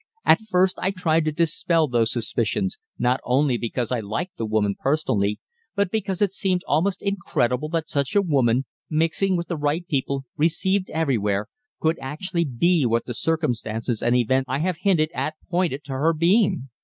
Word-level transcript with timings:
At 0.25 0.41
first 0.49 0.79
I 0.79 0.89
tried 0.89 1.25
to 1.25 1.31
dispel 1.31 1.87
those 1.87 2.11
suspicions, 2.11 2.79
not 2.97 3.19
only 3.23 3.55
because 3.55 3.91
I 3.91 3.99
liked 3.99 4.35
the 4.35 4.47
woman 4.47 4.73
personally, 4.79 5.39
but 5.75 5.91
because 5.91 6.23
it 6.23 6.33
seemed 6.33 6.63
almost 6.67 7.03
incredible 7.03 7.69
that 7.69 7.87
such 7.87 8.15
a 8.15 8.21
woman, 8.23 8.65
mixing 8.89 9.37
with 9.37 9.47
the 9.47 9.57
right 9.57 9.87
people, 9.87 10.25
received 10.35 10.89
everywhere, 10.89 11.49
could 11.79 11.99
actually 12.01 12.45
be 12.45 12.83
what 12.83 13.05
the 13.05 13.13
circumstances 13.13 14.01
and 14.01 14.15
events 14.15 14.49
I 14.49 14.57
have 14.57 14.77
hinted 14.81 15.11
at 15.13 15.35
pointed 15.51 15.83
to 15.83 15.91
her 15.91 16.13
being. 16.13 16.69